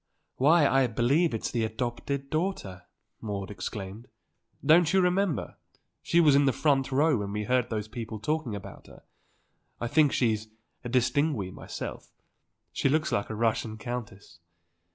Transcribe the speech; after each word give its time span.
"Why, 0.37 0.65
I 0.67 0.87
believe 0.87 1.31
it's 1.31 1.51
the 1.51 1.63
adopted 1.63 2.31
daughter!" 2.31 2.87
Maude 3.21 3.51
exclaimed. 3.51 4.07
"Don't 4.65 4.91
you 4.93 4.99
remember. 4.99 5.57
She 6.01 6.19
was 6.19 6.33
in 6.33 6.45
the 6.45 6.51
front 6.51 6.91
row 6.91 7.21
and 7.21 7.31
we 7.31 7.43
heard 7.43 7.69
those 7.69 7.87
people 7.87 8.17
talking 8.17 8.55
about 8.55 8.87
her. 8.87 9.03
I 9.79 9.85
think 9.87 10.11
she's 10.11 10.47
distinguée 10.83 11.53
myself. 11.53 12.07
She 12.73 12.89
looks 12.89 13.11
like 13.11 13.29
a 13.29 13.35
Russian 13.35 13.77
countess." 13.77 14.39